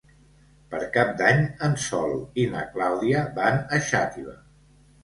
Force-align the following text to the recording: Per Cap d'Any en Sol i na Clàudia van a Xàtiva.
Per 0.71 0.79
Cap 0.95 1.11
d'Any 1.19 1.43
en 1.69 1.77
Sol 1.85 2.17
i 2.45 2.49
na 2.55 2.65
Clàudia 2.73 3.23
van 3.41 3.65
a 3.79 3.85
Xàtiva. 3.93 4.41